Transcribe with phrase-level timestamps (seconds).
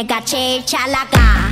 [0.00, 1.49] 내가 제일 잘 나가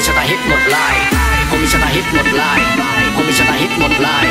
[0.00, 0.96] มีชะตาฮิตหมดลาย
[1.48, 2.60] ผมมีชะตาฮิตหมดลาย
[3.14, 4.26] ผมมีชะตาฮิตหมดลาย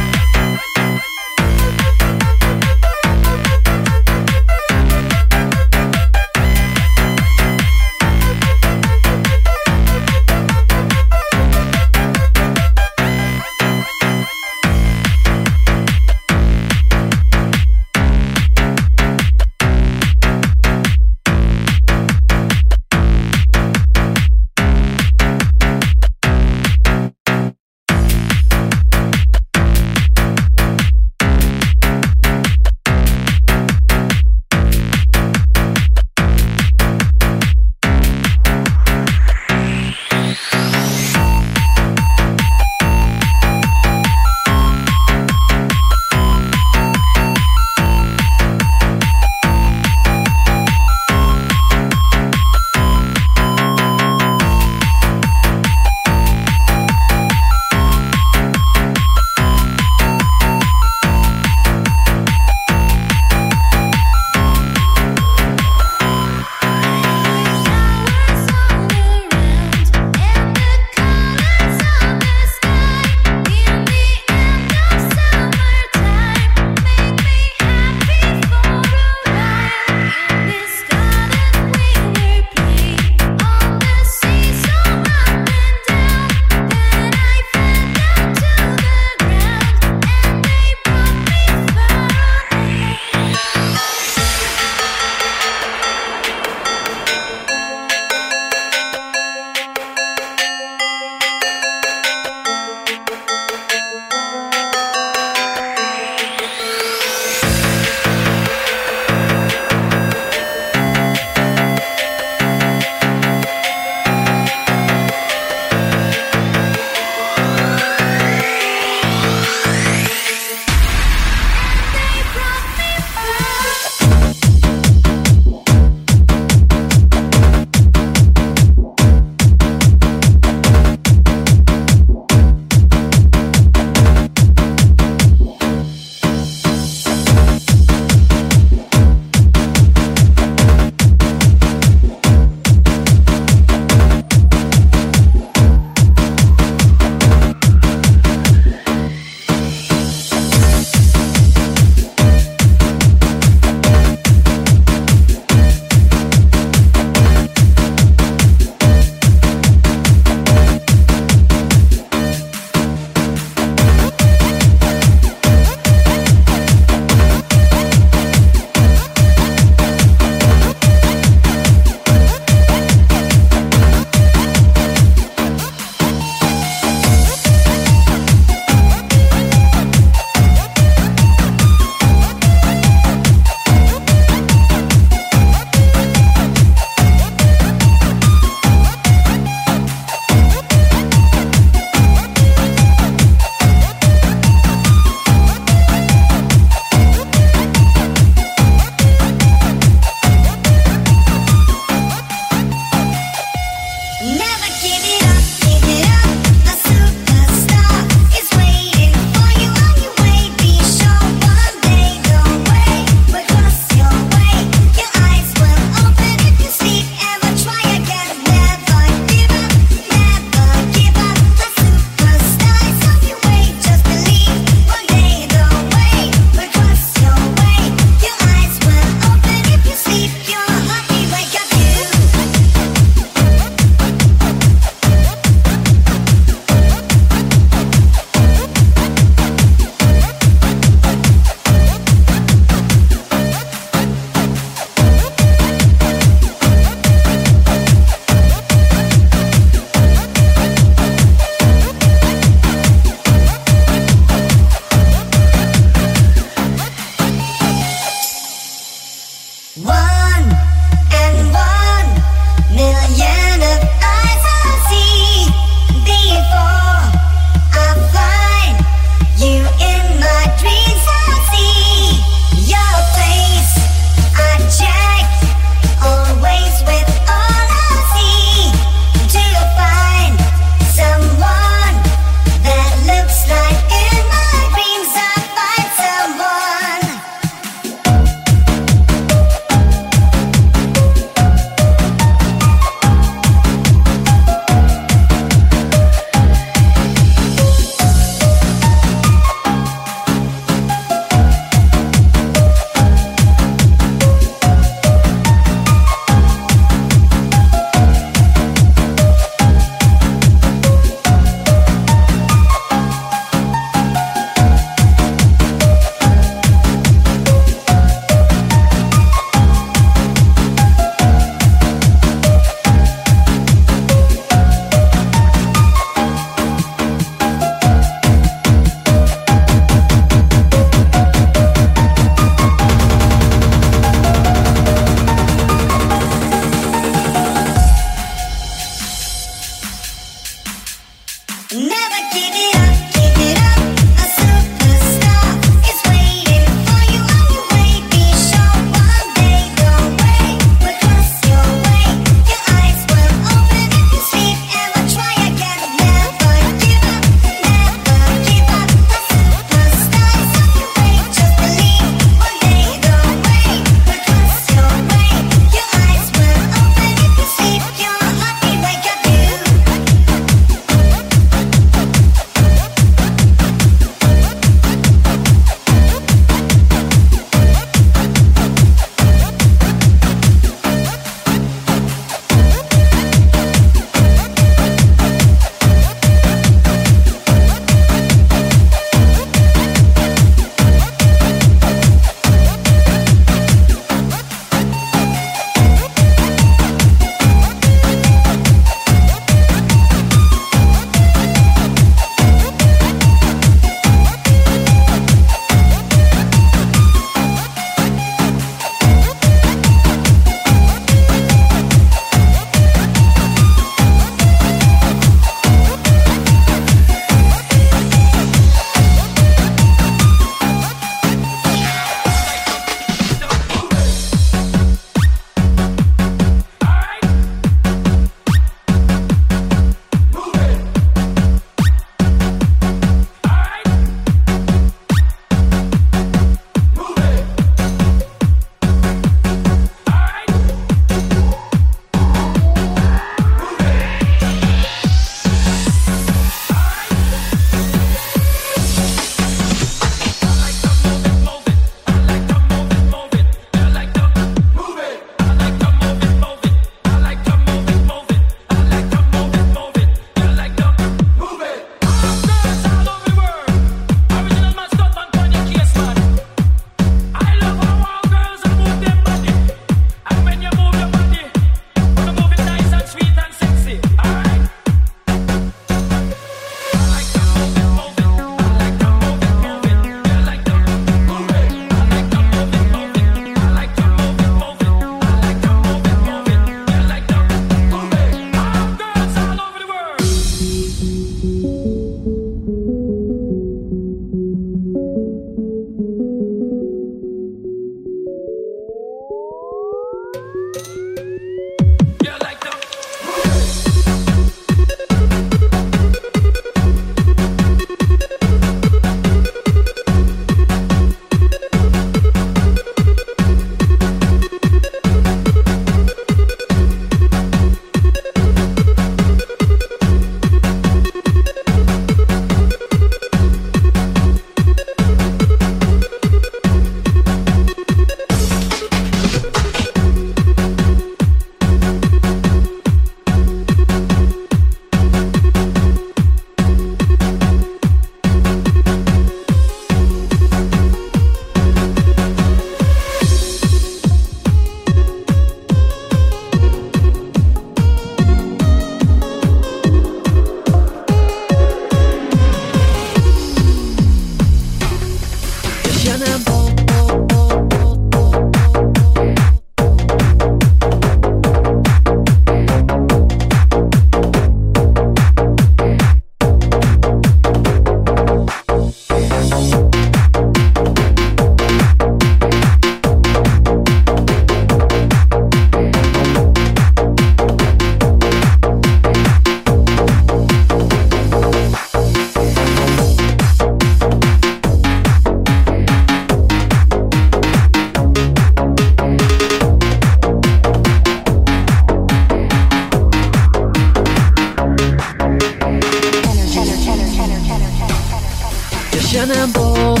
[599.26, 600.00] Benen bort,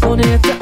[0.00, 0.59] hon heter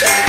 [0.00, 0.23] check.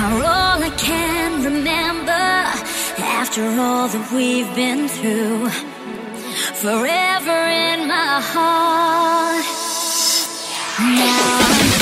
[0.00, 5.48] are all I can remember after all that we've been through.
[6.62, 9.44] Forever in my heart.
[10.78, 11.77] Now